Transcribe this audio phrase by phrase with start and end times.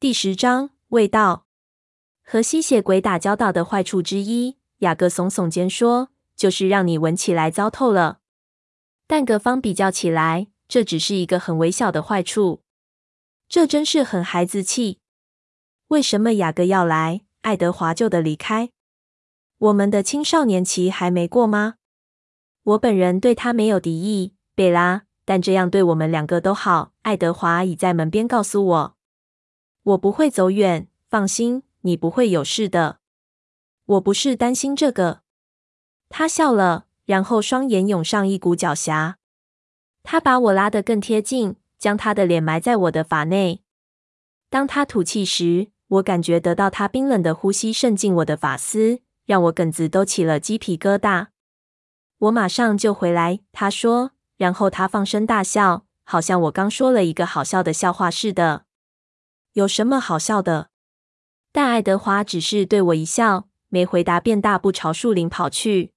[0.00, 1.44] 第十章，味道。
[2.24, 8.20] 和吸血鬼打交道的坏处之一，雅各耸耸肩说，就是让你闻起来糟透了。
[9.06, 12.62] 但各方比较起来，这只是一个很微小的坏处。
[13.46, 15.00] 这真是很孩子气。
[15.88, 18.70] 为什么雅各要来，爱德华就得离开？
[19.58, 21.74] 我们的青少年期还没过吗？
[22.62, 26.94] 我本人对他没有敌意，贝拉，但这样对我们两个都好。
[27.02, 28.96] 爱德华已在门边告诉我。
[29.90, 32.98] 我不会走远，放心，你不会有事的。
[33.86, 35.22] 我不是担心这个。
[36.08, 39.14] 他笑了，然后双眼涌上一股狡黠。
[40.02, 43.62] 他把我拉得更贴近，将他的脸埋在我的发内。
[44.48, 51.28] 当他吐气时，我感觉得到他冰冷的呼吸渗进我的发丝，让我梗子都起了鸡皮疙瘩。
[52.18, 58.66] 我马上就回来，他说，然后他放声大笑，好像我刚说了一个好笑的笑话似的。
[59.52, 60.70] 有什么好笑的？
[61.52, 65.92] 但爱德华只是对我一笑，没回答，便大步朝树林跑去。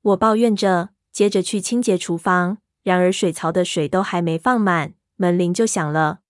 [0.00, 2.58] 我抱怨着，接着去清洁厨房。
[2.82, 6.20] 然而水槽的水都还没放满，门铃就响了。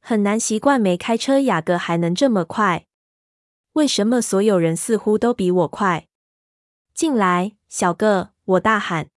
[0.00, 2.86] 很难习惯没开车，雅各还能这么快。
[3.72, 6.06] 为什么所有人似乎都比我快？
[6.94, 8.30] 进来，小个！
[8.44, 9.08] 我大喊。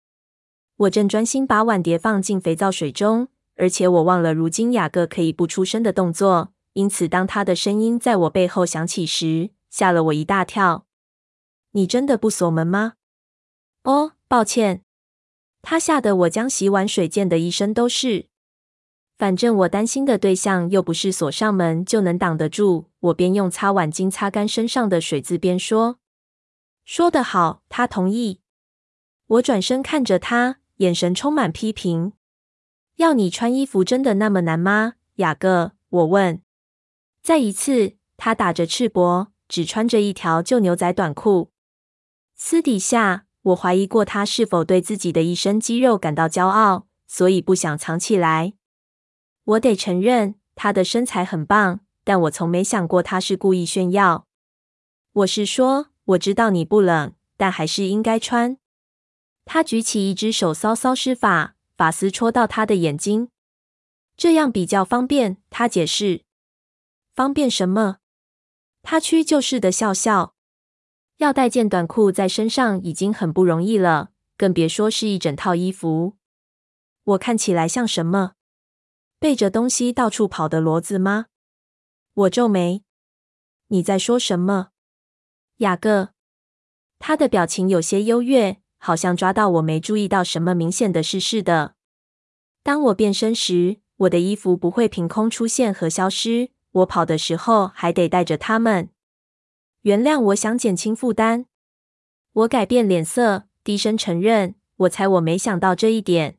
[0.78, 3.28] 我正专心把碗碟放进肥皂水中。
[3.58, 10.86] 而且我忘了，如今雅各可以不出声的动作，因此当他的声音在我背后响起时，吓了我一大跳。
[11.72, 12.94] 你真的不锁门吗？
[13.84, 14.84] 哦，抱歉。
[15.62, 18.28] 他吓得我将洗碗水溅得一身都是。
[19.18, 22.92] 反正我担心的对象又不是锁上门就能挡得住。
[23.00, 25.98] 我边用擦碗巾擦干身上的水渍边说
[26.86, 28.42] ：“说得好。”他同意。
[29.26, 32.14] 我转身看着他，眼神充满批评。
[32.98, 35.74] 要你穿衣服真的那么难吗，雅各？
[35.90, 36.42] 我问。
[37.22, 41.52] 再一次，他打着赤膊，只穿着一条旧牛仔短裤。
[42.36, 48.54] 私底下，我怀疑过他是否对自己的一身肌肉感到骄傲，所以不想藏起来。
[49.44, 54.26] 我得承认，他的身材很棒，但我从没想过他是故意炫耀。
[55.14, 58.58] 我是说，我知道你不冷，但还是应该穿。
[59.46, 61.54] 他举起一只手搔搔施法。
[61.78, 63.30] 发丝戳到他的眼睛，
[64.18, 65.38] 这样比较方便。
[65.52, 66.24] 他解释
[67.14, 67.98] ：“方便什么？”
[68.82, 70.34] 他屈就似的笑笑。
[71.18, 76.18] 要带件短裤在身上已经很不容易了，更别说是一整套衣服。
[77.04, 78.34] 我看起来像什么？
[79.20, 81.28] 背着东西到处跑的骡子吗？
[82.14, 82.84] 我皱眉。
[83.68, 84.70] 你在说什么，
[85.58, 86.14] 雅各？
[87.00, 88.62] 他的表情有些优越。
[88.78, 91.76] 好像抓到我没注意到什么明显的事似的。
[92.64, 96.50] 当我变身时，我的衣服不会凭空出现和消失。
[96.72, 98.90] 我跑的时候还得带着它们。
[99.82, 101.46] 原谅我想减轻负担。
[102.34, 106.38] 我改变脸色，低声承认：“我猜我没想到这一点。”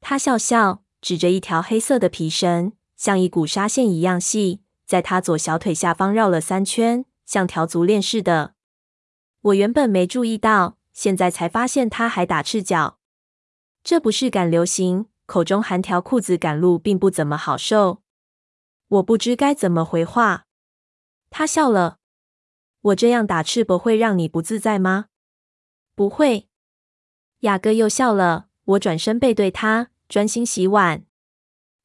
[0.00, 8.54] 他笑笑，指着一条黑色的皮绳，像一股纱线一样细，在他左小腿下方绕了三圈，像条足链似的。
[9.40, 10.76] 我原本没注意到。
[10.92, 12.98] 现在才发现他还打赤脚，
[13.82, 18.02] 这不是赶流行，口中含条裤子赶路并不怎么好受。
[18.88, 20.46] 我不知该怎么回话。
[21.30, 21.98] 他笑了。
[22.82, 25.06] 我这样打赤膊会让你不自在吗？
[25.94, 26.48] 不会。
[27.40, 28.48] 雅各又笑了。
[28.64, 31.04] 我转身背对他，专心洗碗。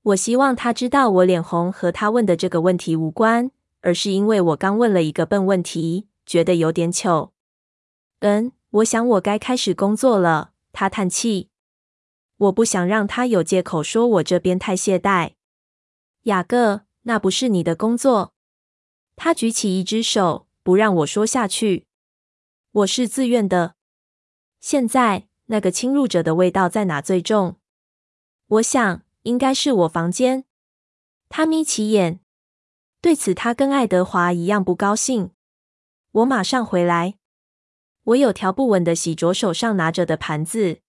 [0.02, 3.52] 我希望他知道我脸红和他问的这个问题无关，
[3.82, 7.34] 而是因为我刚问了一个笨问题，觉得有点糗。
[8.20, 8.52] 嗯。
[8.76, 10.52] 我想我该开始工作了。
[10.74, 11.50] 他叹气。
[12.36, 15.36] 我不想让他有借口说我这边太懈怠。
[16.24, 18.34] 雅各，那不是你的工作。
[19.16, 21.88] 他举起一只手，不让我说下去。
[22.72, 23.76] 我是自愿的。
[24.60, 27.56] 现在那个侵入者的味道在哪最重？
[28.48, 30.44] 我想应该是我房间。
[31.30, 32.20] 他眯起眼。
[33.00, 35.32] 对此，他跟爱德华一样不高兴。
[36.12, 37.16] 我马上回来。
[38.06, 40.80] 我有条不紊地洗着手上拿着的盘子，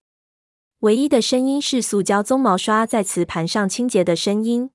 [0.79, 4.69] 唯一的声音是塑胶鬃毛刷在瓷盘上清洁的声音。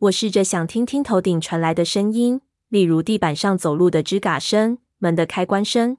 [0.00, 5.96] 我试着想听听头顶传来的声音，例如地板上走路的吱嘎声、门的开关声，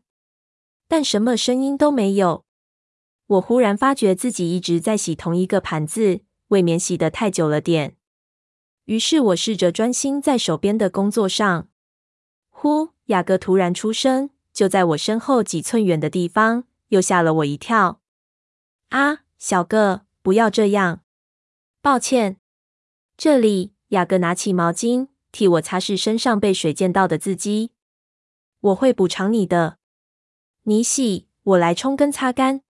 [0.87, 2.45] 但什么声音都没有。
[3.25, 7.97] 我忽然发觉自己一直在洗同一个盘子，未免洗得太久了点。
[8.85, 11.67] 于是我试着专心在手边的工作上。
[12.49, 12.89] 呼！
[13.05, 14.29] 雅各突然出声。
[14.57, 18.01] 就在我身后几寸远的地方，又吓了我一跳。
[18.89, 21.03] 啊，小个，不要这样！
[21.79, 22.37] 抱歉。
[23.15, 27.69] 这里，雅各拿起毛巾，替我擦拭身上被水溅到的字迹。
[28.59, 29.77] 我会补偿你的。
[30.63, 32.63] 你洗，我来冲跟擦干。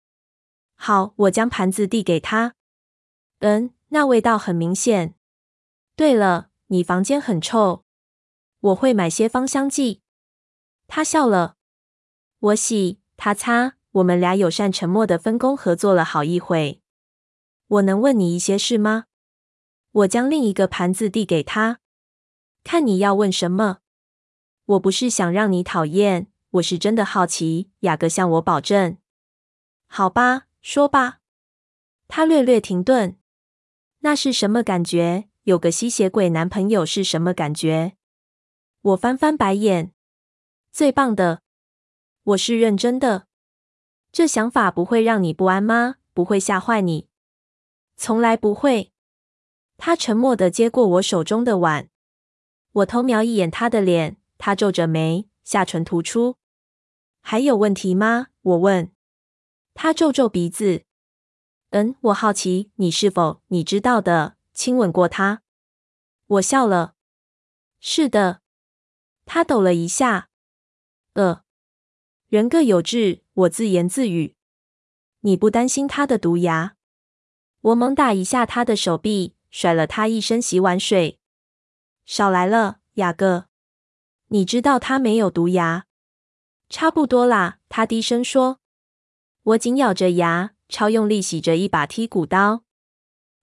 [0.76, 2.56] 好，我将盘子递给他。
[3.40, 5.16] 嗯，那味道很明显。
[5.96, 7.86] 对了，你房间很臭。
[8.60, 10.02] 我会买些芳香剂。
[10.88, 11.56] 他笑了。
[12.40, 16.82] 我洗，他擦，我们俩友善沉默的分工合作了好一会。
[17.68, 19.06] 我能问你一些事吗？
[19.92, 21.80] 我将另一个盘子递给他。
[22.64, 23.80] 看你要问什么。
[24.66, 27.72] 我不是想让你讨厌，我是真的好奇。
[27.80, 28.98] 雅各向我保证。
[29.88, 31.22] 好吧，说吧。
[32.08, 33.18] 他略略停顿。
[34.00, 35.28] 那是什么感觉？
[35.44, 37.98] 有个吸血鬼男朋友是什么感觉？
[38.82, 39.92] 我翻翻白眼。
[40.72, 41.42] 最棒的。
[42.28, 43.28] 我是认真的。
[44.12, 45.96] 这想法不会让你不安吗？
[46.14, 47.08] 不会吓坏你？
[47.96, 48.92] 从来不会。
[49.78, 51.90] 他沉默地接过我手中的碗。
[52.74, 56.38] 我偷瞄一眼他的脸，他皱着眉，下唇突出。
[57.22, 58.28] 还有问题吗？
[58.42, 58.92] 我问。
[59.74, 60.84] 他皱皱鼻子。
[61.70, 65.44] 嗯，我好奇你是否你知道的亲吻过他。
[66.26, 66.96] 我笑了。
[67.80, 68.42] 是的。
[69.26, 70.30] 他抖了一下。
[71.14, 71.44] 呃，
[72.30, 74.36] 人各有志，我自言自语。
[75.22, 76.76] 你不担心他的毒牙？
[77.62, 81.20] 我猛打一下他的手臂，甩了他一身洗碗水。
[82.06, 83.46] 少来了，雅各。
[84.28, 85.86] 你知道他没有毒牙。
[86.68, 88.60] 差不多啦，他低声说。
[89.44, 92.64] 我紧咬着牙，超用力洗着一把剔骨刀。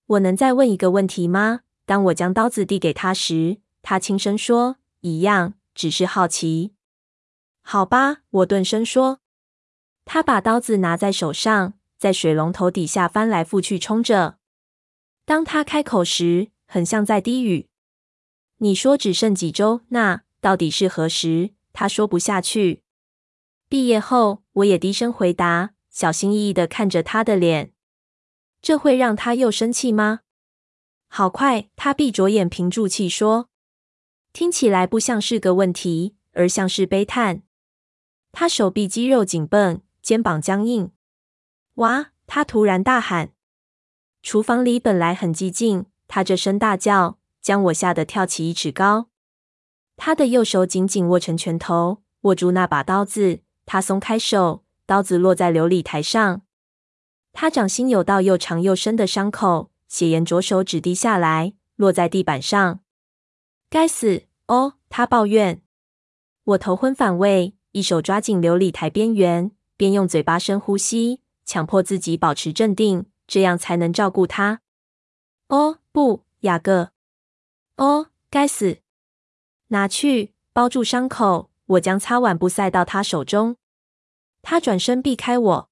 [0.04, 1.60] 我能再问一个问题吗？
[1.86, 6.73] 当我将刀子递给他时，他轻声说：“一样，只是好奇。”
[7.66, 9.20] 好吧，我顿声说。
[10.04, 14.38] 他把刀子拿在手上，在水龙头底下翻来覆去冲着。
[15.24, 17.68] 当他开口时，很像在低语。
[18.58, 21.54] 你说只剩几周，那到底是何时？
[21.72, 22.82] 他说不下去。
[23.70, 27.72] 毕业后，我也低声回答，小心翼翼地看着他的脸。
[28.60, 30.20] 这会让他又生气吗？
[31.08, 33.48] 好快，他闭着眼，屏住气说
[34.34, 37.42] ：“听起来不像是个问题，而像是悲叹。”
[38.36, 40.90] 他手臂肌肉紧绷，肩膀僵硬。
[41.74, 42.10] 哇！
[42.26, 43.32] 他突然大喊。
[44.22, 49.08] 厨房里本来很寂静，他这声大叫将我吓得跳起一尺高。
[49.96, 53.40] 他的右手紧紧握成拳头，握住那把刀子。
[53.66, 56.42] 他松开手，刀子落在琉璃台上。
[57.32, 62.80] 他掌心有道又长又深的伤口，血沿左手指滴下来，落在地板上。
[63.70, 64.24] 该死！
[64.48, 65.62] 哦，他抱怨。
[66.44, 67.54] 我头昏反胃。
[67.74, 74.60] 一手抓紧琉璃台边缘，边用嘴巴深呼吸，强迫自己保持镇定，这样才能照顾他。
[75.48, 76.92] 哦，不，雅各！
[77.76, 78.78] 哦，该死！
[79.68, 81.50] 拿去，包住伤口。
[81.66, 83.56] 我将擦碗布塞到他手中。
[84.40, 85.70] 他转身避开我。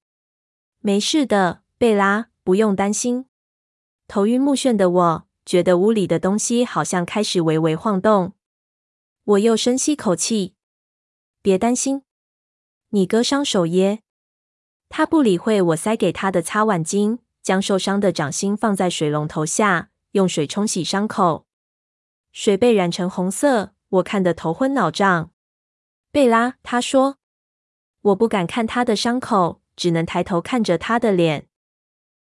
[0.79, 3.27] 没事的，贝拉，不用担心。
[4.09, 8.33] 头晕目眩的我，觉得屋里的东西好像开始微微晃动。
[9.23, 10.52] 我又深吸口气。
[11.43, 12.03] 别担心，
[12.91, 14.01] 你割伤手耶。
[14.87, 21.45] 他不理会我塞给他的擦碗巾，将受伤的掌心放在水龙头下，用水冲洗伤口。
[22.31, 25.31] 水被染成红色，我看得头昏脑胀。
[26.13, 27.17] 贝拉，他说。
[28.03, 31.49] 我不敢看他的伤口，只能抬头看着他的脸。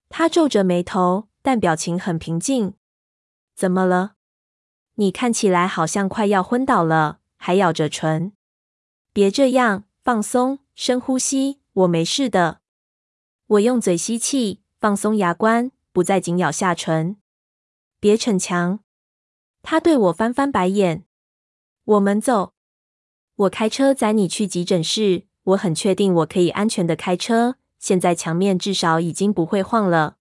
[0.09, 2.75] 他皱着眉头，但表情很平静。
[3.55, 4.13] 怎么了？
[4.95, 8.33] 你看起来好像快要昏倒了，还咬着唇。
[9.17, 11.59] 别这样，放松，深呼吸。
[11.74, 12.62] 我没事的。
[13.47, 17.17] 我用嘴吸气，放松牙关，不再紧咬下唇。
[18.00, 18.81] 别逞强。
[19.63, 21.07] 他对我翻翻白眼。
[21.83, 22.53] 我们走。
[23.38, 25.24] 我开车载你去急诊室。
[25.45, 27.55] 我很确定我可以安全的开车。
[27.79, 30.17] 现在墙面至少已经不会晃了。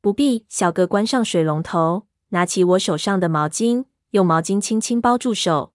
[0.00, 0.46] 不必。
[0.48, 5.72] 小哥关上水龙头，拿起我手上的毛巾，用毛巾轻轻包住手。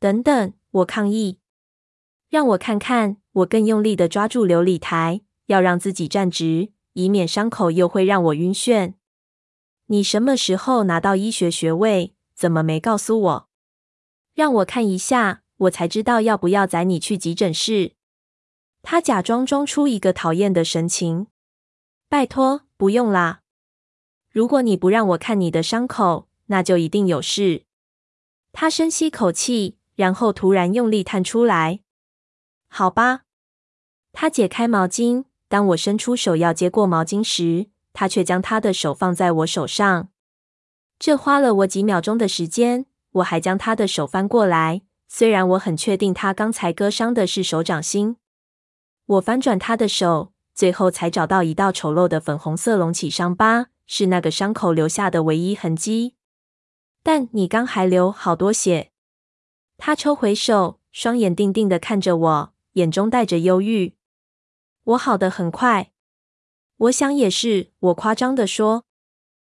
[0.00, 1.38] 等等，我抗议。
[2.34, 8.94] 让我看看，我更用力的抓住琉璃台，要让自己站直，以免伤口又会让我晕眩。
[9.86, 12.16] 你什么时候拿到医学学位？
[12.34, 13.48] 怎么没告诉我？
[14.34, 17.92] 让我看一下，我才知道要不要载你去急诊室。
[18.82, 21.28] 他假装装出一个讨厌的神情。
[22.08, 23.42] 拜托，不用啦。
[24.28, 27.62] 如果你不让我看你的伤口，那就一定有事。
[28.50, 31.78] 他深吸口气，然后突然用力探出来。
[32.76, 33.20] 好吧，
[34.12, 35.26] 他解开毛巾。
[35.46, 40.08] 当我伸出手要接过毛巾时，他却将他的手放在我手上。
[40.98, 42.86] 这花了我几秒钟的时间。
[43.12, 48.16] 我还将他的手翻过来，虽然我很确定他刚才割伤的是手掌心。
[49.06, 56.16] 我翻转他的手，最后才找到一道丑陋的粉红色隆起伤疤，是那个伤口留下的唯一痕迹。
[57.04, 58.90] 但你刚还流好多血。
[59.76, 63.96] 他抽回手，双眼定定地看着我，眼中带着忧郁。
[64.84, 65.90] 我好的很快。
[66.76, 68.84] 我想也是，我夸张的说。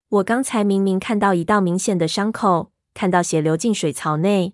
[0.07, 4.53] 我刚才明明看到一道明显的伤口，看到血流进水槽内，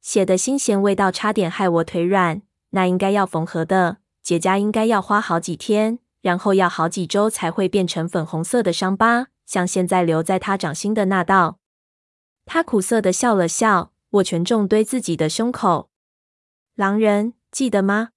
[0.00, 2.42] 血的新鲜味道差点害我腿软。
[2.70, 11.58] 那应该要缝合的结痂，应该要花好几天，然后要好几周才会变成粉红色的伤疤，像现在留在他掌心的那道。
[12.46, 15.90] 他苦涩的笑了笑，握拳重对自己的胸口。
[16.76, 18.08] 狼人，记得吗？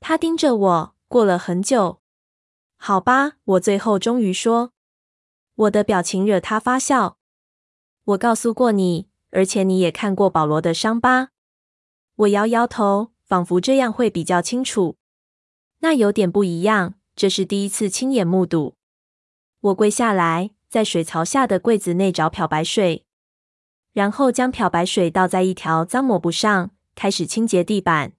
[0.00, 2.00] 他盯着我，过了很久。
[2.76, 4.72] 好吧，我最后终于说。
[5.56, 7.18] 我的表情惹他发笑。
[8.04, 11.28] 我告诉过你，而且你也看过保罗的伤疤。
[12.14, 13.10] 我摇摇头。
[13.26, 14.98] 仿佛这样会比较清楚。
[15.78, 18.76] 那有点不一样，这是第一次亲眼目睹。
[19.60, 23.06] 我跪下来，在水槽下的柜子内找漂白水，
[23.94, 28.12] 然后将漂白水倒在一条脏抹布上，开始清洁地板。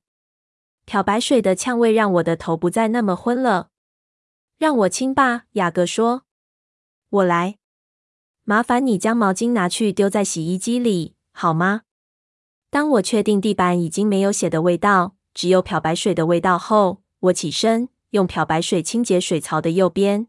[0.86, 3.70] 漂白水的呛味让我的头不再那么昏了。
[4.58, 6.24] 让我亲吧，雅各说。
[7.10, 7.58] 我来。
[8.44, 11.82] 麻烦你将毛巾拿去丢在洗衣机里，好吗？
[12.70, 20.28] 当我确定地板已经没有血的味道，只有漂白水的味道后，我起身用漂白水清洁水槽的右边。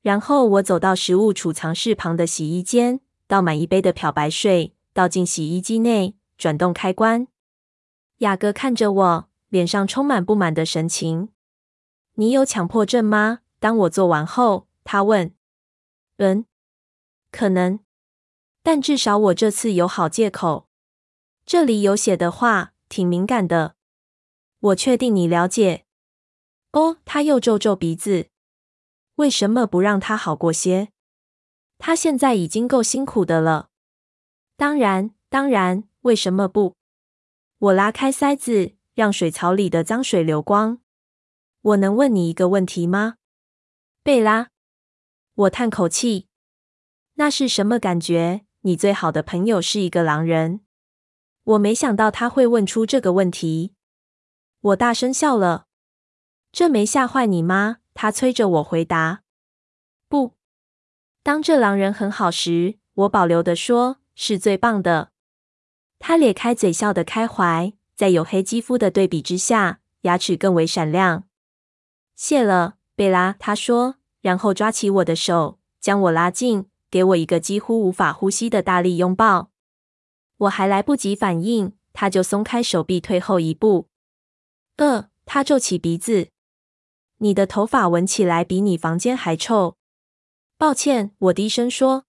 [0.00, 7.28] 然后我走到食物储藏室旁的洗衣间，倒满一杯的漂白水，倒进洗衣机内，转动开关。
[8.18, 11.28] 雅各看着我，脸上充满不满的神情。
[12.14, 15.34] “你有强迫症吗？”当我做完后，他问。
[16.18, 16.44] “嗯，
[17.30, 17.80] 可能，
[18.62, 20.68] 但至少我这次有好借口。”
[21.44, 23.74] 这里有写的话，挺敏感的。
[24.60, 25.86] 我确定你了解。
[26.72, 28.28] 哦，他又皱皱鼻子。
[29.14, 30.90] 为什么不让他好过些？
[31.78, 33.70] 他现在已经够辛苦的了。
[34.56, 36.76] 当然，当然，为什么不？
[37.58, 40.80] 我拉开塞子，让水槽里的脏水流光。
[41.60, 43.14] 我能问你一个问题吗？
[44.02, 44.48] 贝拉。
[45.34, 46.26] 我叹口气。
[47.14, 48.44] 那是什么感觉？
[48.62, 50.62] 你最好的朋友是一个狼人。
[51.44, 53.72] 我没想到他会问出这个问题，
[54.60, 55.68] 我大声笑了。
[56.50, 57.76] 这没吓坏你吗？
[57.94, 59.22] 他催着我回答。
[60.08, 60.34] 不，
[61.22, 65.12] 当这狼人很好时，我保留的说，是最棒的。
[66.00, 71.24] 他咧开嘴笑得开怀，在黝黑肌肤的对比之下，牙齿更为闪亮。
[72.14, 79.50] 谢了，贝拉，他说，然后抓起我的手，将我拉近，给我一个几乎无法呼吸的大力拥抱。
[80.36, 83.88] 我还来不及反应，他就松开手臂，退后一步。
[84.76, 86.28] 呃，他皱起鼻子。
[87.16, 89.76] 你的头发闻起来比你房间还臭。
[90.56, 92.04] 抱歉，我低声说。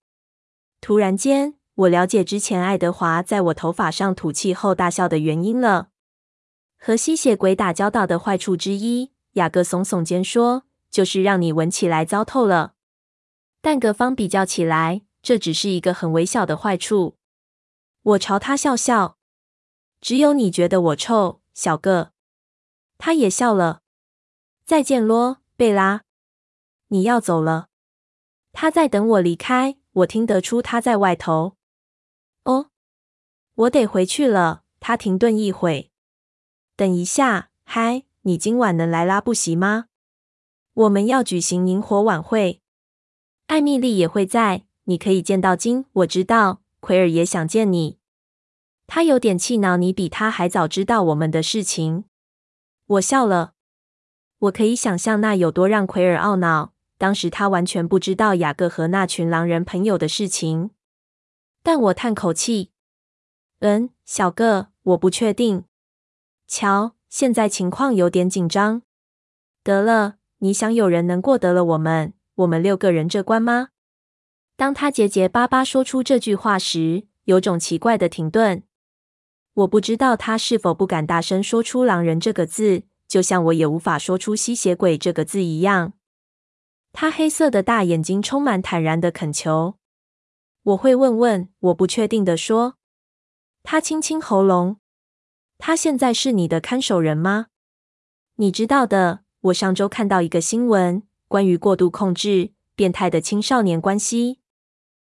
[0.79, 5.89] 突然间，我了解之前爱德华在我头发上吐气后大笑的原因了。
[6.77, 12.73] 和吸血鬼打交道的坏处之一，雅各耸耸肩说，就是让你闻起来糟透了。
[13.61, 17.15] 但各方比较起来，这只是一个很微小的坏处。
[18.01, 19.17] 我朝他笑笑，
[20.01, 22.11] 只有你觉得我臭，小个。
[22.97, 23.81] 他也笑了。
[24.65, 26.01] 再见咯，贝拉。
[26.89, 27.67] 你要走了。
[28.51, 31.55] 他在等我离开，我听得出他在外头。
[32.49, 32.71] 哦，
[33.53, 34.63] 我得回去了。
[34.79, 35.91] 他停顿一会，
[36.75, 39.85] 等一下，嗨，你今晚能来拉布席吗？
[40.73, 42.61] 我们要举行萤火晚会，
[43.47, 45.85] 艾米丽也会在，你可以见到金。
[45.91, 46.61] 我知道。
[46.81, 47.99] 奎尔也想见你，
[48.87, 52.05] 他有点气恼你比他还早知道我们的事情。
[52.87, 53.53] 我笑了，
[54.39, 56.71] 我可以想象那有多让奎尔懊恼。
[56.97, 60.71] 当时他完全不知道雅各和那群狼人朋友的事情。
[61.61, 62.71] 但我叹口气，
[63.59, 65.65] 嗯，小个，我不确定。
[66.47, 68.81] 瞧，现在情况有点紧张。
[69.63, 73.69] 得了，你想有人能过得了我们，我们六个人这关吗？
[74.55, 78.63] 当他结结巴巴说出这句话时，有种奇怪的停顿。
[79.53, 85.93] 我不知道他是否不敢大声说出“狼人”这个字，就像我也无法说出“吸血鬼”这个字一样。
[86.93, 89.78] 他黑色的大眼睛充满坦然的恳求。
[90.69, 92.75] 我会问问，我不确定的说。
[93.63, 94.77] 他清清喉咙。
[95.57, 97.47] 他现在是你的看守人吗？
[98.35, 104.41] 你知道的，我上周看到一个新闻，关于过度控制、变态的青少年关系。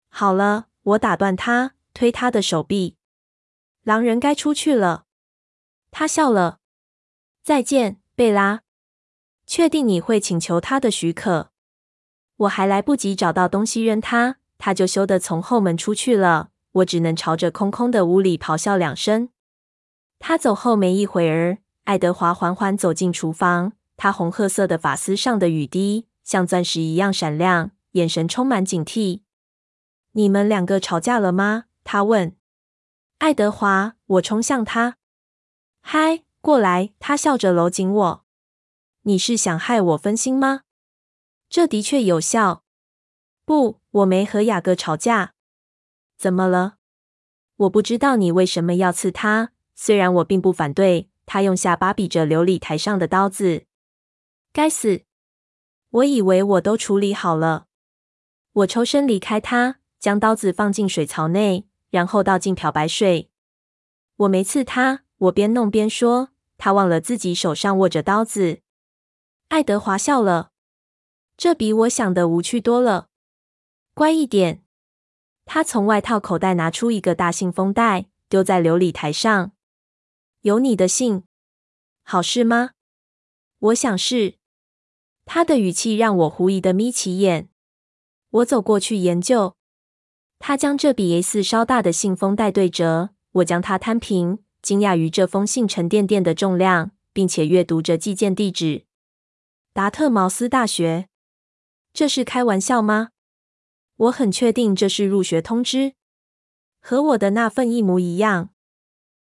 [0.08, 2.96] 好了，我打断他，推他的手臂。
[3.84, 5.06] 狼人该出去了。
[5.90, 6.60] 他笑了。
[7.44, 8.62] 再见，贝拉。
[9.46, 11.52] 确定你会请求他的许可？
[12.38, 16.52] 我还来不及找到东西扔他，他就羞得从后门出去了。
[16.74, 19.30] 我只能朝着空空的屋里咆哮两声。
[20.20, 23.74] 他走后没一会儿，爱德华缓缓走进厨房。
[23.98, 29.22] 他红褐色的发丝上的雨滴像钻石一样闪亮，眼神充满警惕。
[30.12, 31.66] 你们两个吵架了吗？
[31.84, 32.36] 他问。
[33.18, 34.98] 爱德华，我冲向他。
[35.82, 36.94] 嗨，过来！
[37.00, 38.26] 他笑着搂紧我。
[39.02, 40.62] 你是想害我分心吗？
[41.50, 42.64] 这的确有效。
[43.44, 45.34] 不，我没和雅各吵架。
[46.18, 46.78] 怎么了？
[47.58, 49.52] 我不知道你为什么要刺他。
[49.76, 51.10] 虽然我并不反对。
[51.28, 53.66] 他用下巴比着琉璃台上的刀子。
[54.52, 55.04] 该死！
[55.92, 57.68] 我以为我都处理好了。
[58.52, 63.30] 我抽身离开他，将刀子放进水槽内，然后倒进漂白水。
[64.18, 65.04] 我没刺他。
[65.18, 66.30] 我边弄边说。
[66.58, 68.60] 他忘了自己手上握着刀子。
[69.48, 70.52] 爱德华笑了。
[71.38, 73.08] 这比我想的无趣多了。
[73.94, 74.64] 乖一点。
[75.46, 79.52] 他从外套口袋拿出一个大信封袋，丢在琉璃台上。
[80.42, 81.24] 有你的信，
[82.04, 82.72] 好事吗？
[83.60, 84.36] 我想是。
[85.26, 87.50] 他的语气让我狐疑的眯起眼。
[88.30, 89.56] 我走过去研究。
[90.40, 98.86] 他将这比 A4 稍大的信封袋对折，我将它摊平，惊讶于这封信沉甸甸的重量，并且阅读着寄件地址：
[99.74, 101.08] 达特茅斯大学。
[101.94, 103.10] 这是开玩笑吗？
[104.02, 105.94] 我很确定这是入学通知，
[106.80, 108.50] 和我的那份一模一样。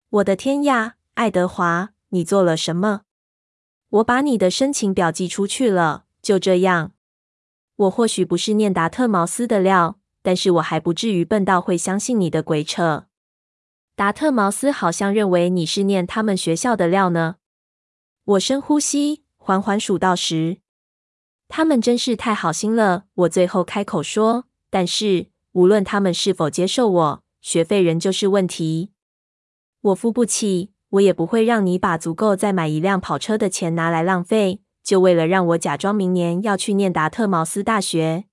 [0.09, 3.01] 我的天呀，爱德华，你做了什么？
[3.89, 6.93] 我把你的申请表寄出去了，就这样。
[7.75, 13.07] 我或许不是念达特茅斯的料，但是我还不至于笨到会相信你的鬼扯。
[13.97, 17.35] 达特茅斯好像认为你是念他们学校的料呢。
[18.23, 20.59] 我深呼吸，缓缓数到十。
[21.49, 24.45] 他们真是太好心了，我最后开口说。
[24.69, 28.91] 但是，无论他们是否接受我，学费仍旧是问题。
[29.81, 38.25] 我付不起，我也不会让你把足够再买一辆跑车的钱拿来浪费，就为了让我假装明年要去念达特茅斯大学。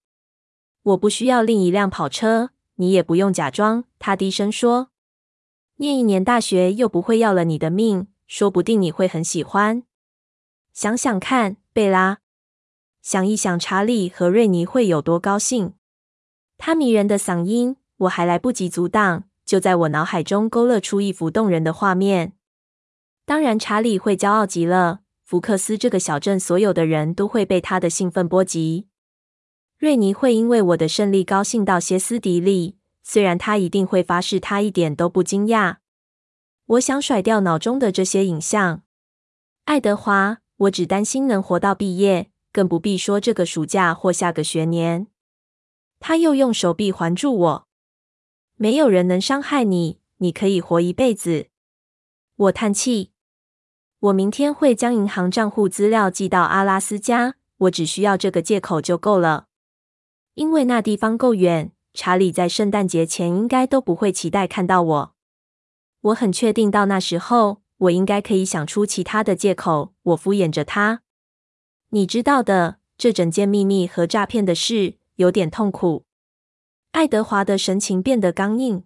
[0.83, 3.85] 我不需要另一辆跑车，你也不用假装。
[3.99, 4.91] 他低声说
[5.77, 9.85] ：“念一年大学又不会要了你的命，说不定你会很喜欢。
[10.73, 12.19] 想想看，贝拉，
[13.01, 15.75] 想一想，查理和瑞尼会有多高兴。”
[16.59, 22.33] 他迷人的嗓音，我还来不及阻挡，就在我脑海中勾勒出一幅动人的画面。
[23.25, 25.01] 当然，查理会骄傲极了。
[25.25, 28.87] 福克斯这个小镇所有的人都会被他的兴奋波及。
[29.79, 35.79] 瑞尼会因为我的胜利高兴到歇斯底里，虽然他一定会发誓他一点都不惊讶。
[36.67, 38.83] 我想甩掉脑中的这些影像。
[39.65, 45.09] 爱德华，我只担心能活到毕业，更不必说这个暑假或下个学年。
[46.09, 47.67] 他又用手臂环住我。
[48.55, 51.49] 没有人能伤害你，你可以活一辈子。
[52.37, 53.11] 我叹气。
[53.99, 59.49] 我明天会将银行账户资料寄到阿拉斯加，我只需要这个借口就够了。
[60.35, 65.15] 因为那地方够远，查理在圣诞节前应该都不会期待看到我。
[66.03, 69.93] 我很确定到那时候，我应该可以想出其他的借口。
[70.05, 71.03] 我敷衍着他。
[71.89, 74.99] 你知道的，这整件秘密和诈骗的事。
[75.17, 76.05] 有点痛苦。
[76.93, 78.85] 爱德华的神情变得刚硬。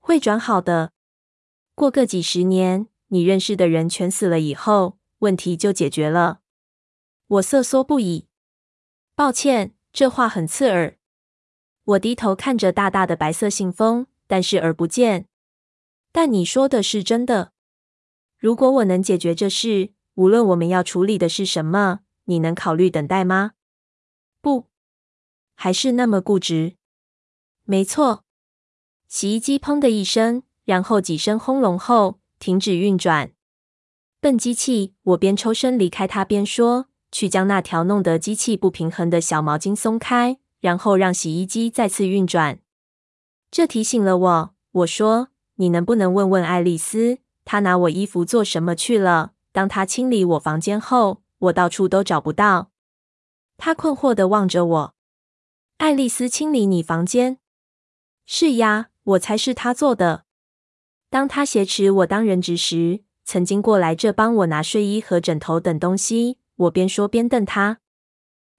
[0.00, 0.92] 会转好的。
[1.74, 6.40] 过个几十年，你认识的人全死了以后，问题就解决了。
[7.28, 8.26] 我瑟缩不已。
[9.14, 10.98] 抱歉，这话很刺耳。
[11.84, 15.26] 我低头看着大大的白色信封，但视而不见。
[16.10, 17.52] 但你说的是真的。
[18.38, 23.52] 如果我能解决这事，无论我们要处理的是什么，你能考虑等待吗？
[24.40, 24.71] 不。
[25.62, 26.74] 还是那么固执。
[27.62, 28.24] 没错，
[29.06, 33.30] 洗衣机砰的一声，然后几声轰隆后停止运转。
[34.18, 34.94] 笨机器！
[35.04, 42.58] 我边抽身离开它边说：“去将那条弄得机器不平衡的小毛巾松开，然后让洗衣机再次运转。”
[43.52, 44.54] 这提醒了我。
[44.72, 45.28] 我说
[45.62, 49.34] ：“你能不能问问爱丽丝，她拿我衣服做什么去了？
[49.52, 52.72] 当她清理我房间后，我到处都找不到。”
[53.56, 54.94] 她困惑的望着我。
[55.82, 57.38] 爱丽丝清理你房间？
[58.24, 60.26] 是呀，我猜是她做的。
[61.10, 66.38] 当她挟持我当人质时，曾经过来这帮我拿睡衣和枕头等东西。
[66.54, 67.80] 我边说边瞪她。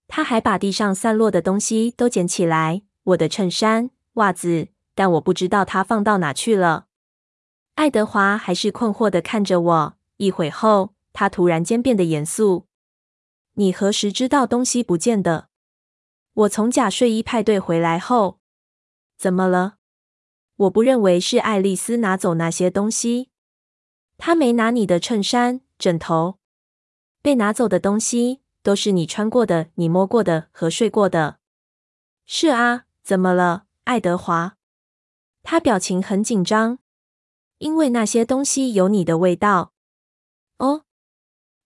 [0.09, 6.88] 她还把地上散落的东西都捡起来：我的衬衫、袜子、但我不知道他放到哪去了。
[7.75, 9.93] 爱德华还是困惑的看着我。
[10.17, 12.65] 一会后，他突然间变得严肃
[13.55, 15.47] ：“你何时知道东西不见的？”
[16.34, 18.39] 我从假睡衣派对回来后。
[19.15, 19.78] 怎么了？
[20.56, 23.30] 我不认为是爱丽丝拿走那些东西。
[24.17, 26.39] 她没拿你的衬衫、枕头。
[27.22, 31.39] 被拿走的东西都是你穿过的、你摸过的和睡过的。
[32.26, 34.58] 是啊，怎么了，爱德华？
[35.41, 36.80] 他表情很紧张，
[37.60, 39.72] 因为那些东西有你的味道。
[40.58, 40.84] 哦，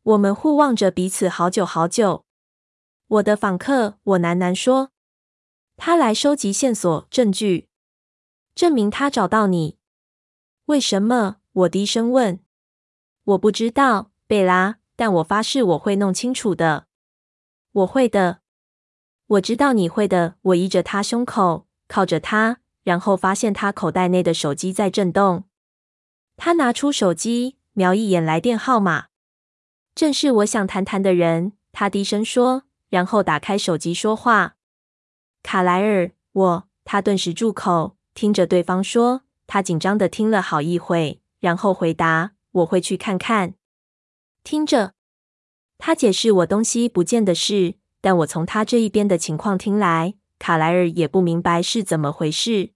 [0.03, 2.26] 我们互望着彼此好久好久。
[3.07, 4.91] 我的访客，我喃喃说。
[5.77, 7.69] 他来收集线索、证据，
[8.53, 9.77] 证明他找到你。
[10.65, 11.37] 为什么？
[11.53, 12.39] 我低声问。
[13.23, 16.87] 我不知道，贝拉，但我发誓我会弄清楚的。
[17.71, 18.41] 我会的。
[19.27, 20.35] 我知道你会的。
[20.41, 25.45] 我依着他胸口，靠着他，然后发现他口袋内的手机在震动。
[26.35, 29.07] 他拿出手机，瞄一眼来电号码，
[29.95, 31.53] 正是我想谈谈的人。
[31.71, 34.55] 他低声说，然后打开手机说话。
[35.43, 36.67] 卡莱尔，我……
[36.83, 39.23] 他顿时住口，听着对方说。
[39.45, 43.55] 他紧张的听了好一会，然后回答：“我会去看看。”
[44.43, 44.93] 听着，
[45.77, 52.71] 他解释我东西不见的事，但我从他这一边的情况听来，卡莱尔也不明白是怎么回事。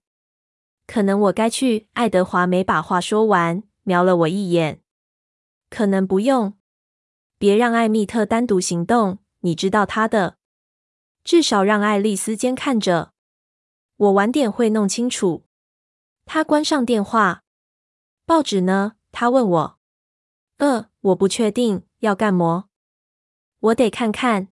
[0.86, 1.88] 可能我该去。
[1.92, 4.80] 爱德华没把话说完，瞄了我一眼。
[5.70, 6.54] 可能不用，
[7.38, 10.36] 别让艾蜜特单独行动，你知道他的。
[11.22, 13.12] 至少让爱丽丝监看着。
[13.96, 15.44] 我晚点会弄清楚。
[16.24, 17.44] 他关上电话。
[18.26, 18.94] 报纸呢？
[19.12, 19.78] 他问我。
[20.56, 21.84] 呃，我不确定。
[22.00, 22.68] 要干么？
[23.60, 24.48] 我得看看。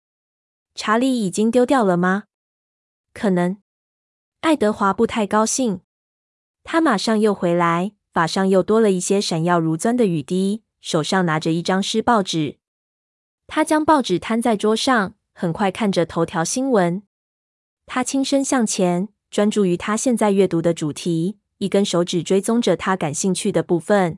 [0.76, 2.26] 查理已经丢掉了吗？
[3.13, 3.62] 可能。
[4.41, 5.82] 爱德华不太高兴。
[6.63, 12.57] 他马上又回来，法上又多了一些闪耀如钻的雨滴，手上拿着一张湿报纸。
[13.47, 15.15] 他将报纸摊在桌上。
[15.39, 17.03] 很快看着头条新闻，
[17.86, 24.17] 他轻身向前，专注于他现在阅读的主题，一根手指追踪着他感兴趣的部分。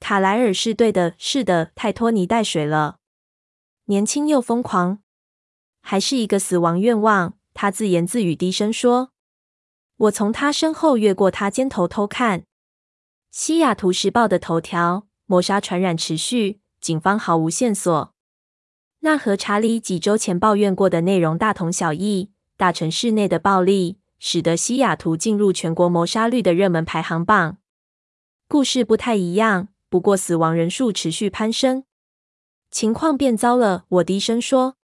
[0.00, 2.98] 卡莱尔是对的，是的，太拖泥带水了，
[3.84, 4.98] 年轻又疯狂，
[5.80, 7.38] 还是一个死亡愿望。
[7.54, 9.12] 他自言自语，低声说
[9.96, 12.42] ：“我从他身后越过他肩头偷看。”
[13.30, 18.15] 西雅图时报的头条：谋杀传染持续，警方毫无线索。
[19.06, 22.32] 那和查理几周前抱怨过的内容大同小异。
[22.56, 27.58] 大城市内的暴力使得西雅图进入全国谋杀率的热门排行榜。
[28.48, 31.84] 故事不太一样，不过死亡人数持续攀升，
[32.72, 33.84] 情况变糟了。
[33.88, 34.74] 我低声说。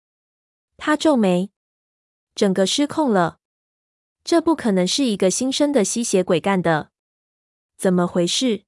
[0.76, 1.50] 他皱眉，
[2.36, 3.38] 整个失控了。
[4.22, 6.90] 这不可能是一个新生的吸血鬼干的。
[7.76, 8.62] 怎么回事？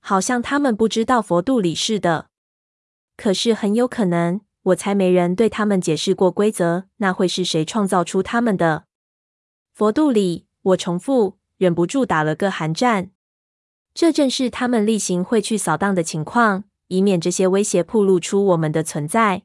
[0.00, 2.30] 好像他们不知道佛度里似的。
[3.18, 4.40] 可是很有可能。
[4.62, 8.84] 我猜没人对他们解释过规则，那会是谁创造出他们的？
[9.72, 13.10] 佛度里，我重复，忍不住打了个寒战。
[13.92, 19.42] 这正是他们例行会去扫荡的情况，以免这些威胁暴露出我们的存在。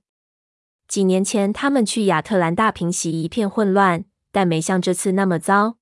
[0.87, 5.77] 几年前，他们去亚特兰大平息一片混乱，但没像这次那么糟。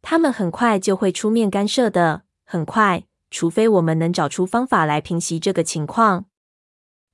[0.00, 6.26] 他们很快就会出面干涉的，很快，除非我们能找出方法来平息这个情况。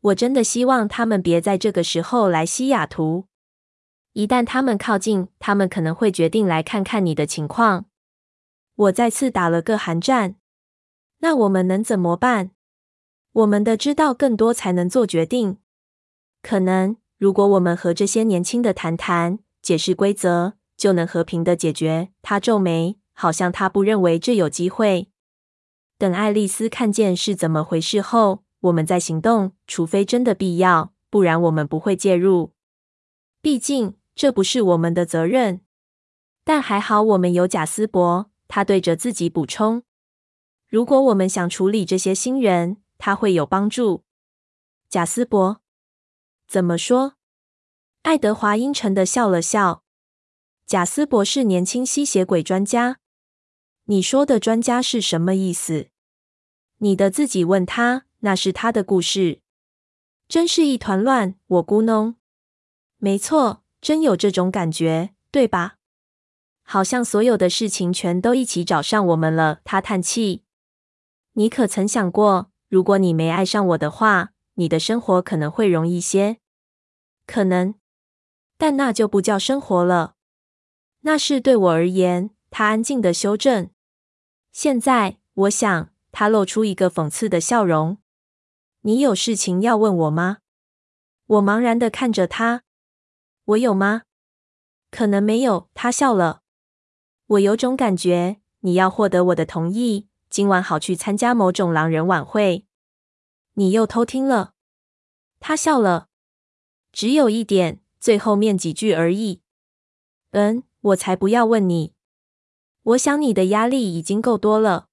[0.01, 3.27] 我真的希望他们别在这个时候来西雅图。
[4.13, 7.87] 一旦他们靠近，他们可能会决定来看看你的情况。
[8.75, 10.37] 我再次打了个寒战。
[11.19, 12.51] 那我们能怎么办？
[13.33, 15.59] 我们得知道更多才能做决定。
[16.43, 22.09] 可能，如果我们和这些年轻的谈谈，解释规则，就能和平的解决。
[22.23, 25.11] 他皱眉，好像他不认为这有机会。
[25.99, 28.43] 等爱丽丝看见是怎么回事后。
[28.61, 32.53] 我们在行动，除非真的必要，不然我们不会介入。
[33.41, 35.63] 毕竟这不是我们的责任。
[36.45, 39.83] 但还好我们有贾斯伯，他对着自己补充
[40.69, 44.05] ：“如果我们想处理这些新人，他会有帮助。”
[44.91, 45.61] 贾斯伯
[46.49, 47.15] 怎么说？
[48.03, 49.85] 爱德华阴沉地笑了笑。
[50.67, 52.99] 贾斯伯是年轻吸血鬼专家。
[53.85, 55.89] 你说的专家是什么意思？
[56.79, 58.07] 你的自己问他。
[58.21, 59.41] 那是他的故事，
[60.29, 61.37] 真是一团乱。
[61.47, 62.15] 我咕哝，
[62.99, 65.77] 没错，真有这种感觉，对吧？
[66.63, 69.61] 好像所有的事情全都一起找上我们了。
[69.65, 70.45] 他叹气。
[71.33, 76.39] 你可曾想过，如果你没爱上我的话，你的生活可能会容易些？
[77.27, 77.75] 可能，
[78.57, 80.15] 但那就不叫生活了。
[81.01, 83.71] 那是对我而言，他安静地修正。
[84.53, 87.97] 现在，我想，他露出一个讽刺的笑容。
[88.83, 90.39] 你有事情要问我吗？
[91.27, 92.63] 我茫然的看着他。
[93.45, 94.05] 我有吗？
[94.91, 95.69] 可能没有。
[95.75, 96.41] 他笑了。
[97.27, 102.65] 我有种感觉，你要获得我的同意，今晚好去参加某种狼人晚会。
[103.55, 104.55] 你又偷听了。
[105.39, 106.09] 他笑了。
[106.91, 109.43] 只有一点，最后面几句而已。
[110.31, 111.93] 嗯，我才不要问你。
[112.83, 114.89] 我想你的压力已经够多了。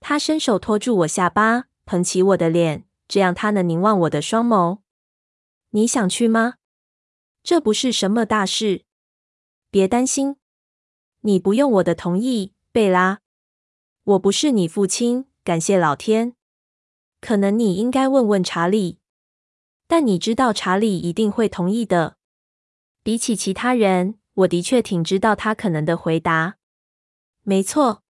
[0.00, 4.80] 他伸手托住我下巴，捧起我的脸，这样他能凝望我的双眸。
[5.70, 6.54] 你想去吗？
[7.42, 8.84] 这不是什么大事。
[9.70, 10.36] 别担心，
[11.22, 13.20] 你不用我的同意，贝拉。
[14.04, 16.34] 我不是你父亲，感谢老天。
[17.20, 18.98] 可能你应该问问查理，
[19.86, 22.16] 但你知道查理一定会同意的。
[23.02, 26.56] 比起其他人，我的确挺知道他可能的回答。
[27.42, 28.02] 没错，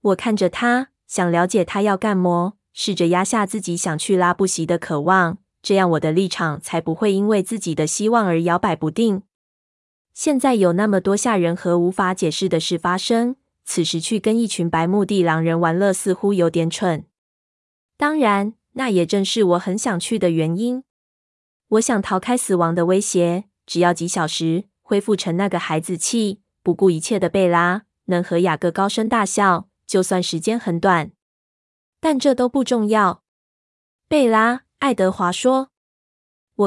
[0.00, 9.22] 我看着他，想了解他要干么，试着压下自己想去拉布席的渴望，这样我的立场才不会因为自己的希望而摇摆不定。
[10.12, 17.06] 现在有那么多吓人和无法解释的事发生，此时去跟一群白目的狼人玩乐似乎有点蠢。
[17.96, 20.84] 当然，那也正是我很想去的原因。
[21.68, 27.84] 我想逃开死亡的威胁，只要几小时，恢复成那个孩子气、不顾一切的贝拉。
[28.06, 31.12] 能和雅各高声大笑，就算时间很短，
[32.02, 33.22] 但这都不重要。
[34.08, 35.70] 贝拉，爱德华说：“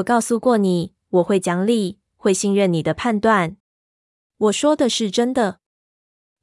[0.00, 3.58] 我告诉过你，我会讲理，会信任你的判断。
[4.38, 5.60] 我说的是真的。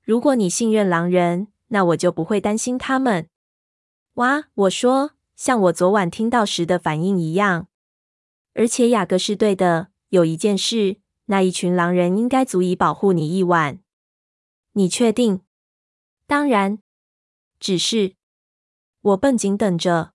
[0.03, 3.27] 如果你信任狼人，那我就不会担心他们。”
[4.21, 7.67] 哇，我说，像我昨晚听到时的反应一样。
[8.53, 13.79] 而且雅各是对的，有一件事，那一群狼人应该足以保护你一晚。
[14.73, 15.41] 你确定？
[16.27, 16.77] 当然，
[17.59, 18.13] 只是
[19.03, 20.13] 我绷紧等着。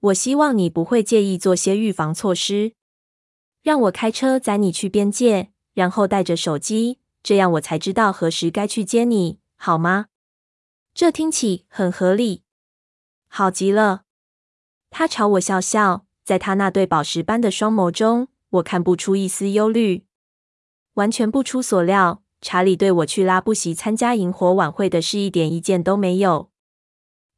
[0.00, 2.74] 我希望你不会介意做些预防措施，
[3.62, 10.08] 让我开车载你去边界，然后带着手机，这样我才知道何时该去接你，好吗？
[10.92, 12.42] 这听起很合理。
[13.28, 14.02] 好极了。
[14.90, 20.04] 他朝我笑笑，在他那对宝石般的双眸中，我看不出一丝忧虑，
[20.94, 22.22] 完全不出所料。
[22.42, 26.50] 查理对我去拉布席参加萤火晚会的事一点意见都没有。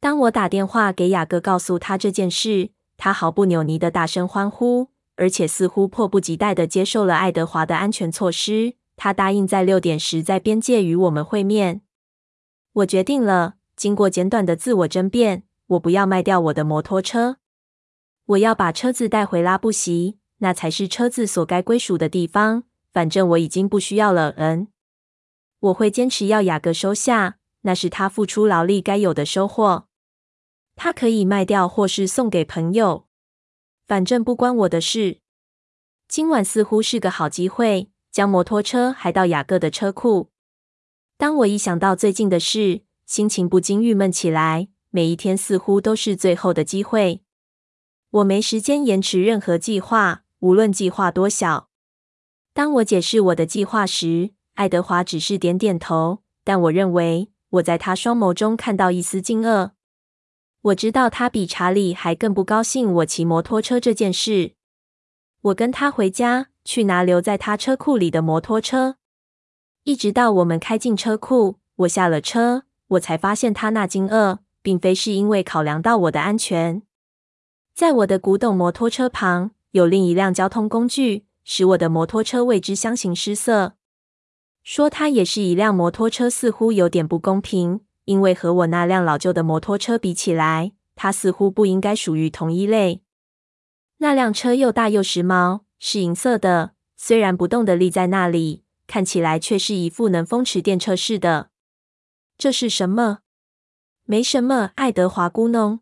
[0.07, 8.75] 当我打电话给雅各，告诉他这件事，他毫不扭捏的大声欢呼，而且似乎迫不及待的接受了爱德华的安全措施。
[8.95, 11.81] 他答应在六点时在边界与我们会面。
[12.75, 17.39] 我决定了，经过简短的自我争辩，我不要卖掉我的摩托车。
[18.27, 22.63] 我要把车子带回拉布席，那才是车子所该归属的地方。
[22.93, 24.35] 反正我已经不需要了。
[24.37, 24.69] 嗯。
[25.59, 29.86] 我会坚持要雅各收下，那是他付出劳力该有的收获。
[30.77, 33.07] 他可以卖掉或是送给朋友，
[33.87, 35.19] 反正不关我的事。
[36.07, 40.31] 今晚似乎是个好机会，将摩托车还到雅各的车库。
[41.17, 44.69] 当我一想到最近的事，心情不禁郁闷起来。
[44.91, 47.23] 每一天似乎都是最后的机会。
[48.11, 51.69] 我没时间延迟任何计划，无论计划多小。
[52.55, 59.73] 当我解释我的计划时，爱德华只是点点头，但我认为我在他双眸中看到一丝惊愕。
[60.67, 64.55] 我知道他比查理还更不高兴我骑摩托车这件事。
[65.43, 68.97] 我跟他回家，去拿留在他车库里的摩托车。
[69.85, 76.83] 一直到我们开进车库，我下了车，我才发现他那惊愕，并非是因为考量到我的安全。
[77.73, 83.75] 在我的古董摩托车旁，有另一辆交通工具，使我的摩托车为之相形失色。
[84.65, 93.03] 说它也是一辆摩托车，似乎有点不公平，因为和我那辆老旧的摩托车比起来，它似乎不应该属于同一类。
[93.99, 101.51] 那辆车又大又时髦，是银色的，虽然不动的立在那里，看起来却是一副能风驰电掣似的。
[102.39, 103.19] 这是什么？
[104.05, 105.81] 没什么，爱德华咕哝。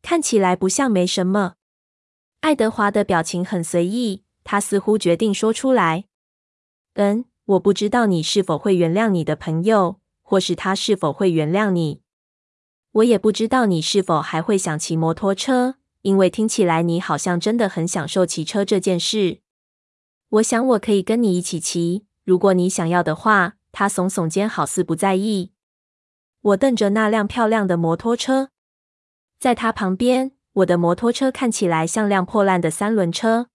[0.00, 1.54] 看起来不像没什么。
[2.40, 6.06] 爱德华的表情很随意，他似乎决定说出来。
[6.94, 7.26] 嗯。
[7.44, 9.98] 我不知道你是否会原谅你的朋友，
[10.32, 12.00] 或是他是否会原谅你。
[12.92, 19.40] 我也不知道你是否还会想骑摩托车，因为听起来你好像真的很享受骑车这件事。
[20.30, 23.56] 我想我可以跟你一起骑，如果你想要的话。
[23.74, 25.52] 他耸耸肩，好似不在意。
[26.40, 28.50] 我瞪着那辆漂亮的摩托车，
[29.38, 33.48] 在他旁边，我的摩托车看起来像辆破烂的三轮车。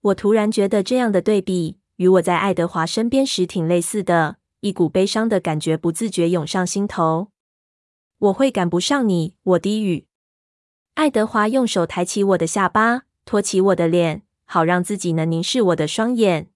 [0.00, 1.78] 我突然觉得这样的对比。
[1.96, 7.30] 与我在爱德华身边时挺类似的，一股悲伤的感觉不自觉涌上心头。
[8.18, 10.06] 我会赶不上你，我低语。
[10.94, 16.50] 爱德华用手抬起我的下巴，托起我的脸，好让自己能凝视我的双眼。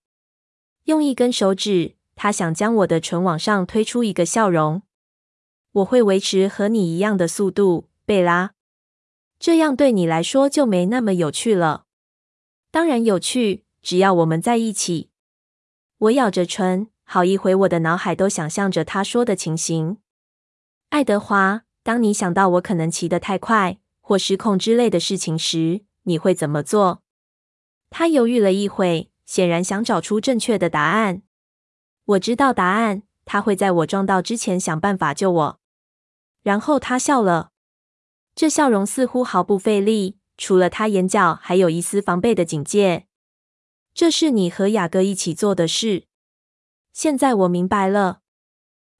[0.84, 4.82] 用一根手指，他想将我的唇往上推出一个笑容。
[5.70, 8.54] 我会维持和你一样的速度，贝拉。
[9.38, 11.84] 这样对你来说就没那么有趣了。
[12.72, 15.10] 当然有趣，只要我们在一起。
[15.98, 19.98] 我咬着唇，好一回我的脑海都想象着他说的情形。
[20.88, 27.02] 爱德华，当你想到我可能骑得太快或失控之类的事情时，你会怎么做？
[27.90, 31.22] 他犹豫了一会，显然想找出正确的答案。
[32.04, 35.60] 我知道答案，他会在我撞到之前想办法救我。
[36.42, 37.52] 然后他笑了，
[38.34, 43.06] 这笑容似乎毫不费力，除了他眼角还有一丝防备的警戒。
[43.94, 46.06] 这是你和雅各一起做的事。
[46.92, 48.20] 现在我明白了，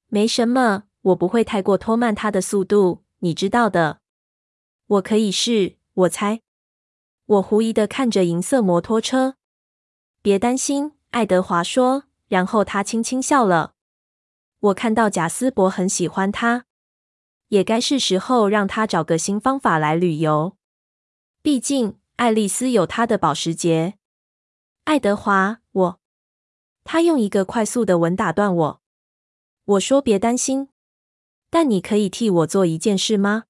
[0.07, 0.85] 没什么。
[1.03, 3.99] 我不会太过拖慢他的速度，你知道的。
[4.87, 6.41] 我可以试，我猜。
[7.25, 9.35] 我狐疑的看着银色摩托车。
[10.21, 13.73] 别担心，爱德华说，然后他轻轻笑了。
[14.59, 16.63] 我看到贾斯伯很喜欢他，
[17.49, 20.55] 也该是时候让他找个新方法来旅游。
[21.41, 23.95] 毕竟爱丽丝有她的保时捷。
[24.85, 25.59] 爱德华，
[26.83, 28.81] 他用一个快速的吻打断我。
[29.65, 30.69] 我说别担心。
[31.49, 33.43] 但你可以替我做一件事吗？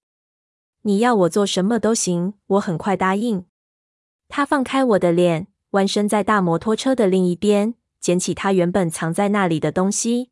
[0.81, 3.45] 你要我做什么都行，我很快答应。
[4.27, 10.31] 他放开我的脸，弯身在大摩托车的另一边，捡起他原本藏在那里的东西。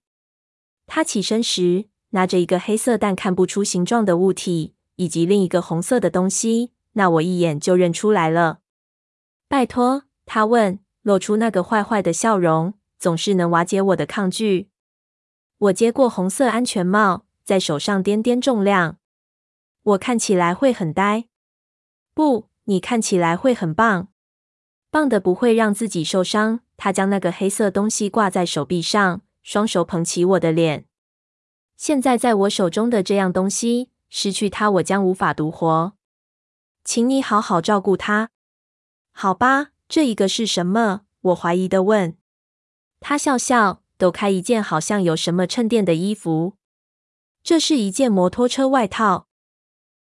[0.86, 8.60] 他起身时拿着一个黑色但看不出形状的物体，以及另一个红色的东西，那我一眼就认出来了。
[9.48, 14.70] 拜托，他问，露出那个坏坏的笑容，总是能瓦解我的抗拒。
[15.58, 17.26] 我接过红色安全帽。
[17.44, 19.00] 在手上掂掂重量，
[19.82, 21.28] 我看起来会很呆。
[22.14, 24.10] 不，你看起来会很棒，
[24.92, 26.62] 棒的不会让自己受伤。
[26.78, 30.86] 他将那个黑色东西挂在手臂上，双手捧起我的脸。
[31.76, 35.94] 现在在我手中的这样东西，失去它我将无法独活。
[36.86, 38.30] 请你好好照顾它。
[39.12, 41.02] 好吧，这一个是什么？
[41.22, 42.16] 我怀疑的问。
[43.02, 46.54] 他笑笑，抖开一件好像有什么衬垫的衣服。
[47.44, 49.28] 这是一件摩托车外套。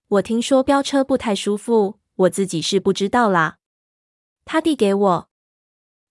[0.08, 3.56] 我听说飙车不太舒服，我自己是不知道啦。
[4.44, 5.30] 他递给我，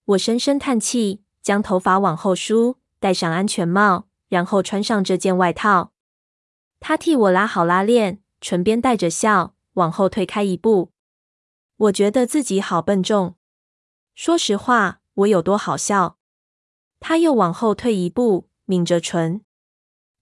[0.06, 5.92] 我深深叹气，将头发往后梳，戴上安全帽，然后穿上这件外套。
[6.80, 10.90] 他替我拉好拉链，唇边带着笑，往后退开一步。
[11.76, 13.36] 我觉得自己好笨重。
[14.16, 16.18] 说实话，我有多好笑？
[17.00, 19.40] 他又往后退一步，抿着唇。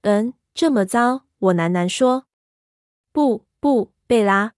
[0.00, 0.32] 嗯。
[0.54, 2.26] 这么糟，我喃喃说
[3.12, 4.54] ：“不，不，贝拉。”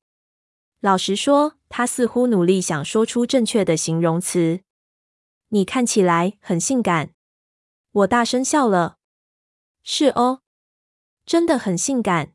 [0.81, 4.61] 老实说，他似乎努力想说出正确的形容词。
[5.49, 7.11] 你看起来很性感。
[7.93, 8.97] 我大声笑了。
[9.83, 10.41] 是哦，
[11.27, 12.33] 真的很性感。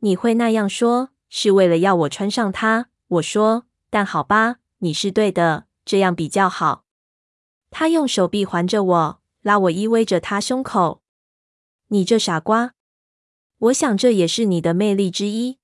[0.00, 2.88] 你会那样说，是为了要我穿上它。
[3.06, 6.84] 我说，但好吧，你是对的，这样比较好。
[7.72, 11.02] 他用手臂环着我，拉我依偎着他胸口。
[11.88, 12.74] 你这傻瓜！
[13.58, 15.58] 我想这也是你的魅力之一。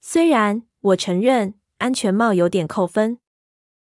[0.00, 3.18] 虽然我承认安全帽有点扣分。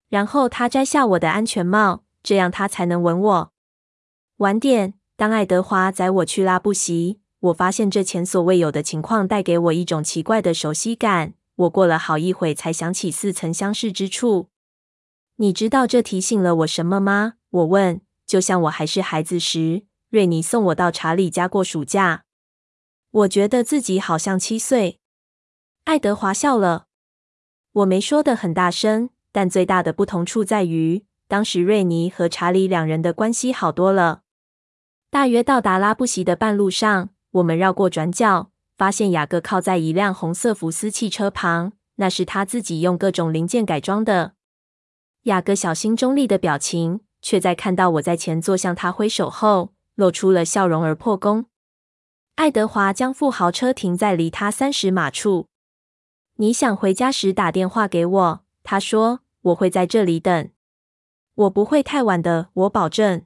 [0.10, 3.54] 然后他摘下我的安全帽，这样他才能吻我。
[4.38, 11.36] 晚点，当爱德华载我去拉布席，我发现这前所未有的情况带给我一种奇怪的熟悉感。
[11.56, 14.51] 我过了好一会才想起似曾相识之处。
[15.38, 17.34] 你知道这提醒了我什么吗？
[17.50, 18.02] 我问。
[18.28, 19.84] 就像我还是孩子时。
[20.10, 22.24] 瑞尼送我到查理家过暑假，
[23.12, 25.00] 我觉得自己好像七岁。
[25.86, 26.88] 爱德华笑了，
[27.72, 34.24] 我没说的很大声，但最大的不同处在于，当时瑞尼和查理两人的关系好多了。
[35.10, 44.34] 大约到达拉布席的半路上，我们绕过转角，发现雅各靠在一辆红色福斯汽车旁，那是他自己用各种零件改装的。
[45.24, 51.46] 雅各小心中立的表情，却在看到我在前座向他挥手后，露出了笑容而破功。
[52.36, 55.48] 爱德华将富豪车停在离他三十码处。
[56.38, 60.50] 你想回家时打电话给我，他说，我会在这里等。
[61.36, 63.24] 我不会太晚的，我保证。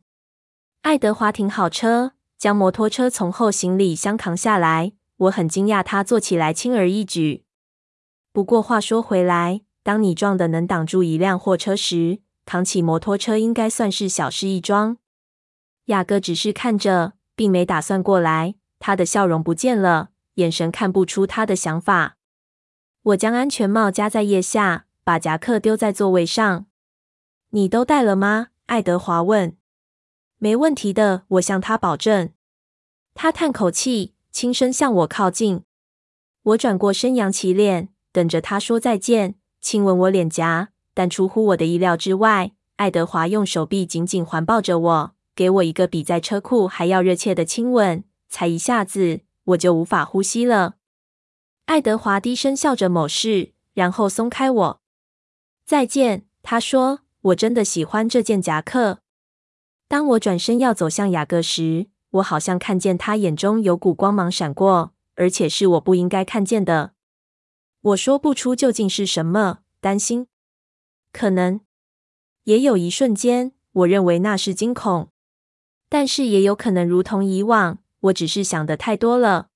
[0.81, 4.93] 爱德华停好车，将摩托车从后行李箱扛下来。
[5.17, 7.45] 我很惊讶他坐起来轻而易举。
[8.33, 14.97] 不过话说回来，当你撞的能挡住一辆货车时，扛起摩托车应该算是小事一桩。
[15.85, 18.55] 雅各只是看着，并没打算过来。
[18.79, 22.17] 他的笑容不见了，眼神看不出他的想法。
[23.03, 26.65] 我将安全帽夹在腋下，把夹克丢在座位上。
[27.51, 28.47] 你都带了吗？
[28.65, 29.55] 爱德华问。
[30.39, 32.31] 没问题的，我向他保证。
[33.13, 35.61] 他叹口气，轻声向我靠近。
[36.41, 39.35] 我转过身，扬起脸，等着他说再见，
[39.65, 40.69] 亲吻我脸颊。
[40.93, 48.03] 但出乎我的意料之外，爱德华用手臂紧紧环抱着我，给我一个比在车库还要热切的亲吻。
[48.29, 50.75] 才一下子，我就无法呼吸了。
[51.65, 54.81] 爱德华低声笑着某事，然后松开我。
[55.65, 56.99] 再见，他说。
[57.25, 58.99] 我真的喜欢这件夹克。
[59.87, 66.91] 当我转身要走向雅各时，我好像看见他眼中有股光芒闪过，而且是我不应该看见的。
[67.85, 70.25] 我说不出究竟是什么，担心，
[71.13, 71.61] 可能，
[72.45, 75.11] 也有一瞬间，我认为那是惊恐，
[75.87, 79.49] 但是也有可能如同以往，我只是想的太多了。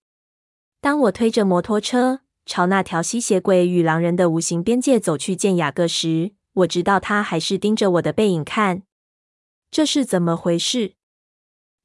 [0.79, 8.83] 当我推着摩托车朝那条吸血鬼与狼人的无形边界走去见雅各时，我知道他还是盯着我的背影看。
[9.71, 10.93] 这是怎么回事？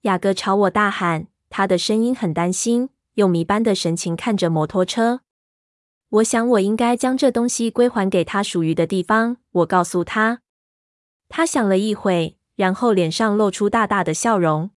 [0.02, 5.22] 雅各朝我大喊，他的声音很担心，用谜般的神情看着摩托车。
[6.14, 9.38] 我想我应该将这东西归还给他属于的地方。
[9.50, 10.42] 我告诉他。
[11.28, 14.70] 他想了一会，然后脸上露出大大的笑容。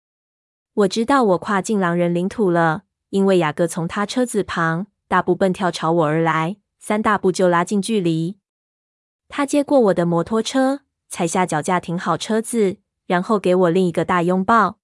[0.74, 8.38] 我知道我跨进狼人领土了，因为雅各从他车子旁大步奔跳朝我而来，三大步就拉近距离。
[9.28, 12.78] 他接过我的摩托车，踩下脚架停好车子，
[13.08, 14.78] 然后给我另一个大拥抱。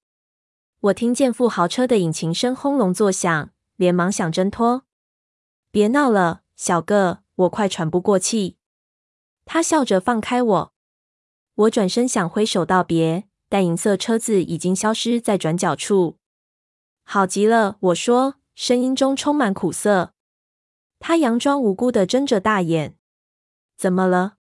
[0.82, 4.84] 我听见富豪车的引擎声轰隆作响，连忙想挣脱。
[5.72, 8.56] 别闹了，小个，我快喘不过气。
[9.46, 10.74] 他笑着放开我。
[11.56, 16.20] 我转身想挥手道别，但银色车子已经消失在转角处。
[17.04, 20.14] 好极了，我说，声音中充满苦涩。
[21.00, 22.96] 他佯装无辜地睁着大眼。
[23.76, 24.34] 怎么了？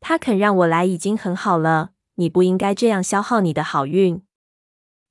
[0.00, 1.90] 他肯让我来已经很好了。
[2.14, 4.24] 你不应该这样消耗你的好运。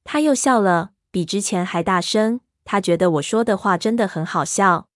[0.04, 2.42] 他又笑了，比之前还大声。
[2.66, 4.90] 他觉得我说的话真的很好笑。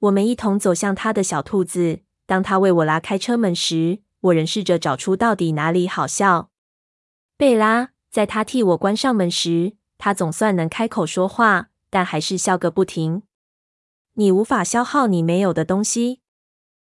[0.00, 2.00] 我们一同走向他的小兔子。
[2.26, 6.50] 当他为我拉开车门时，我仍试着找出到底哪里好笑。
[7.36, 13.22] 贝拉，在他替我关上门时，他总算能开口说话，但还是笑个不停。
[14.14, 16.20] 你无法消耗你没有的东西。